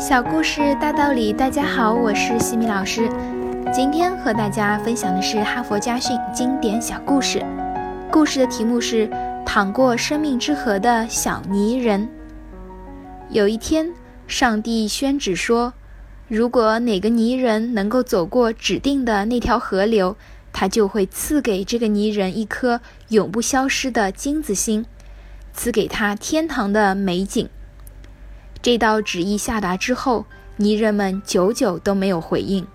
[0.00, 3.06] 小故事大道理，大家好，我是西米老师。
[3.70, 7.44] 今天和大家分享的是哈佛家训经典小故事。
[8.10, 9.06] 故事的题目是
[9.44, 12.00] 《淌过生命之河的小泥人》。
[13.28, 13.92] 有一天，
[14.26, 15.74] 上帝宣旨说，
[16.28, 20.16] 如果哪个泥人能够走过指定的那条河流，
[20.50, 22.80] 他就会赐给这个泥人一颗
[23.10, 24.86] 永不消失的金子心，
[25.52, 27.46] 赐给他天堂的美景。
[28.62, 32.66] 这道旨意下达之后，泥人们久久都没有回应。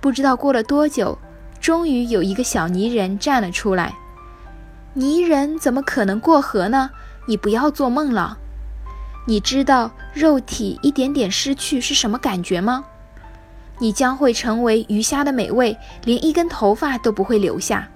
[0.00, 1.18] 不知道过了多久，
[1.60, 3.94] 终于有一个小泥人站了出来。
[4.94, 6.90] 泥人怎么可能过河呢？
[7.26, 8.38] 你不要做梦了。
[9.26, 12.84] 你知道肉体一点点失去是什么感觉吗？
[13.78, 17.88] 你将会成为鱼虾的美味，连一根头发都不会留下。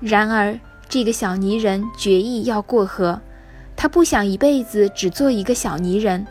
[0.00, 3.20] 然而，这个小泥人决意要过河。
[3.84, 6.26] 他不想一辈子只做一个小泥人，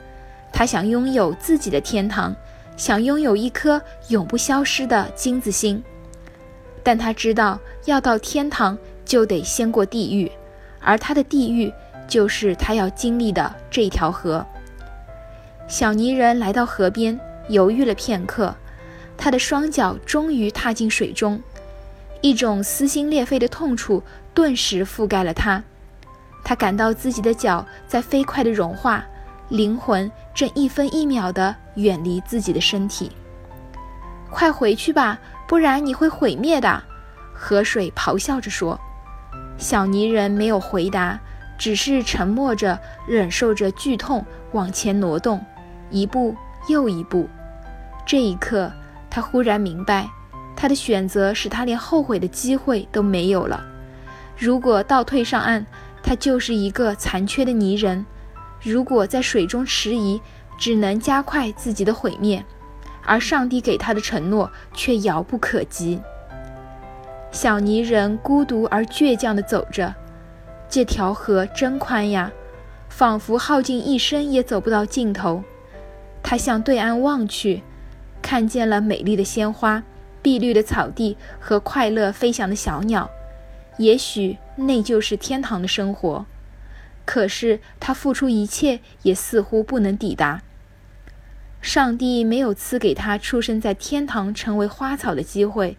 [0.52, 2.36] 他想拥有自己的天堂，
[2.76, 5.84] 想拥有一颗永不消失的金子心。
[6.82, 10.32] 但他知道，要到天堂就得先过地狱，
[10.80, 11.72] 而他的地狱
[12.08, 14.44] 就是他要经历的这条河。
[15.68, 18.56] 小泥人来到河边，犹豫了片刻，
[19.16, 21.40] 他的双脚终于踏进水中，
[22.20, 24.02] 一种撕心裂肺的痛楚
[24.34, 25.64] 顿时覆盖了他。
[26.44, 29.04] 他感到自己的脚在飞快地融化，
[29.50, 33.12] 灵魂正一分一秒地远离自己的身体。
[34.30, 36.84] 快回去吧，不然你会毁灭的！
[37.34, 38.80] 河水咆哮着说。
[39.58, 41.20] 小泥人没有回答，
[41.58, 45.44] 只是沉默着，忍受着剧痛往前挪动，
[45.92, 46.36] 一步
[46.68, 47.30] 又一步。
[48.06, 48.72] 这一刻，
[49.10, 50.10] 他忽然明白，
[50.56, 53.64] 他的选择使他连后悔的机会都没有了。
[54.36, 55.66] 如果倒退上岸，
[56.04, 58.06] 他就是一个残缺的泥人，
[58.62, 60.22] 如果在水中迟疑，
[60.60, 62.44] 只能加快自己的毁灭，
[63.06, 66.00] 而上帝给他的承诺却遥不可及。
[67.32, 69.96] 小泥人孤独而倔强地走着，
[70.70, 72.32] 这条河真宽呀，
[72.90, 75.42] 仿佛耗尽一生也走不到尽头。
[76.22, 77.64] 他向对岸望去，
[78.22, 79.82] 看见了美丽的鲜花、
[80.22, 83.10] 碧绿的草地和快乐飞翔的小鸟。
[83.78, 86.26] 也许那就是天堂的生活，
[87.06, 90.42] 可是他付出一切也似乎不能抵达。
[91.62, 95.78] 上帝没有赐给他出生在天堂成为花草的机会，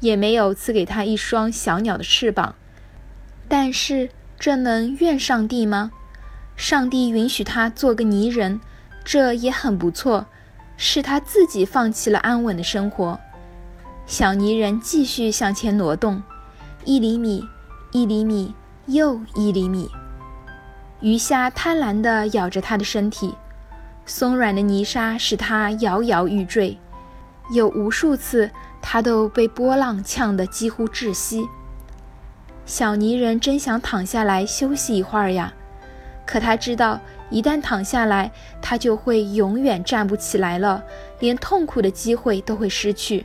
[0.00, 2.56] 也没有赐给他一双小鸟的翅膀。
[3.48, 5.92] 但是这能怨上帝吗？
[6.56, 8.60] 上帝允许他做个泥人，
[9.04, 10.26] 这也很不错，
[10.76, 13.18] 是他自己放弃了安稳的生活。
[14.06, 16.22] 小泥人继续向前挪动。
[16.84, 17.48] 一厘米，
[17.92, 18.52] 一厘米，
[18.86, 19.88] 又一厘米。
[21.00, 23.32] 鱼虾贪婪地咬着他的身体，
[24.04, 26.76] 松软的泥沙使他摇摇欲坠。
[27.52, 28.50] 有无数次，
[28.80, 31.48] 他都被波浪呛得几乎窒息。
[32.66, 35.52] 小泥人真想躺下来休息一会儿呀，
[36.26, 37.00] 可他知道，
[37.30, 40.82] 一旦躺下来，他就会永远站不起来了，
[41.20, 43.24] 连痛苦的机会都会失去。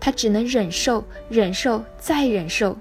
[0.00, 2.76] 他只能忍受，忍受，再忍受。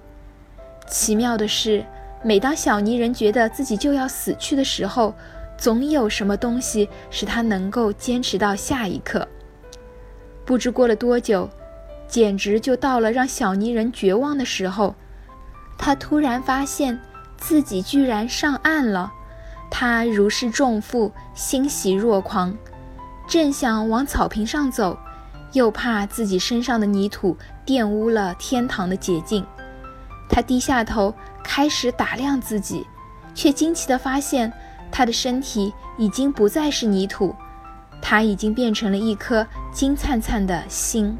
[0.90, 1.86] 奇妙的是，
[2.24, 5.14] 每当小泥人觉得自己就要死去的时候，
[5.58, 9.28] 总有什么东西使他能够坚持到下一刻。
[10.46, 11.50] 不知过了多久，
[12.08, 14.96] 简直就到了让小泥人绝望的时候。
[15.78, 16.98] 他突然发现
[17.38, 19.12] 自己居然上岸了，
[19.70, 22.58] 他如释重负，欣喜若狂，
[23.28, 24.98] 正想往草坪上走，
[25.52, 29.46] 又怕自己身上的泥土玷污了天堂的洁净。
[30.30, 32.86] 他低下头，开始打量自己，
[33.34, 34.52] 却惊奇地发现，
[34.92, 37.36] 他的身体已经不再是泥土，
[38.02, 41.18] 他已经变成了一颗金灿灿的星。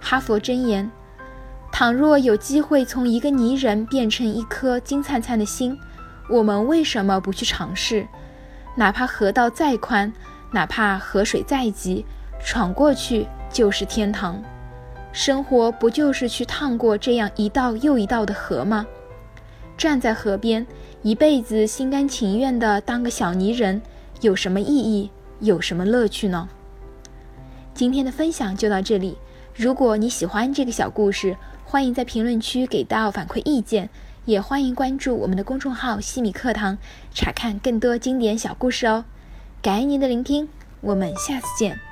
[0.00, 0.90] 哈佛箴言：
[1.70, 5.78] 倘若有机会从一个泥人变成一颗金灿灿的星，
[6.28, 8.06] 我们为什么不去尝试？
[8.74, 10.12] 哪怕河道再宽，
[10.50, 12.04] 哪怕河水再急，
[12.44, 14.42] 闯过去就是天堂。
[15.12, 18.86] 生活不就是去趟过这样一道又一道的河吗？
[19.76, 20.66] 站在河边，
[21.02, 23.82] 一辈子心甘情愿地当个小泥人，
[24.22, 25.10] 有什么意义？
[25.40, 26.48] 有什么乐趣呢？
[27.74, 29.18] 今天的分享就到这里。
[29.54, 33.90] 如果你喜欢这个小故事，欢迎在评论区给到反馈意见，
[34.24, 36.78] 也欢迎关注我们的公众号“西米课堂”，
[37.12, 39.04] 查看更多经典小故事哦。
[39.60, 40.48] 感恩您的聆听，
[40.80, 41.91] 我们下次见。